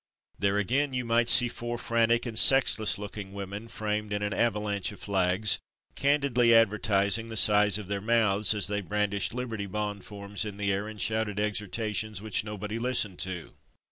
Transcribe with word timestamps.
There 0.39 0.57
again 0.57 0.93
you 0.93 1.05
might 1.05 1.29
see 1.29 1.47
four 1.47 1.77
frantic 1.77 2.25
and 2.25 2.39
sexless 2.39 2.97
looking 2.97 3.33
women, 3.33 3.67
framed 3.67 4.11
in 4.11 4.23
an 4.23 4.33
avalanche 4.33 4.91
of 4.91 4.99
flags, 4.99 5.59
candidly 5.95 6.55
advertising 6.55 7.29
the 7.29 7.37
size 7.37 7.77
of 7.77 7.85
their 7.87 8.01
mouths 8.01 8.55
as 8.55 8.65
they 8.65 8.81
brandished 8.81 9.31
Liberty 9.35 9.67
Bond 9.67 10.03
forms 10.03 10.43
in 10.43 10.57
the 10.57 10.71
air 10.71 10.87
and 10.87 10.99
shouted 10.99 11.39
exhortations, 11.39 12.19
which 12.19 12.43
nobody 12.43 12.79
listened 12.79 13.19
to. 13.19 13.51